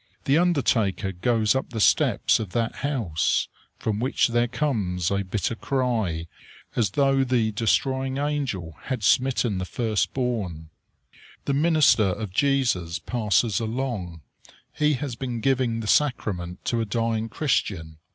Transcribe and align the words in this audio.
The 0.25 0.35
undertaker 0.39 1.11
goes 1.11 1.53
up 1.53 1.69
the 1.69 1.79
steps 1.79 2.39
of 2.39 2.53
that 2.53 2.77
house, 2.77 3.47
from 3.77 3.99
which 3.99 4.29
there 4.29 4.47
comes 4.47 5.11
a 5.11 5.21
bitter 5.23 5.53
cry, 5.53 6.25
as 6.75 6.89
though 6.97 7.23
the 7.23 7.51
destroying 7.51 8.17
angel 8.17 8.75
had 8.85 9.03
smitten 9.03 9.59
the 9.59 9.63
first 9.63 10.11
born. 10.15 10.71
The 11.45 11.53
minister 11.53 12.03
of 12.05 12.31
Jesus 12.33 12.97
passes 12.97 13.59
along; 13.59 14.21
he 14.73 14.93
has 14.95 15.15
been 15.15 15.39
giving 15.39 15.81
the 15.81 15.87
sacrament 15.87 16.65
to 16.65 16.81
a 16.81 16.85
dying 16.85 17.29
Christian. 17.29 17.97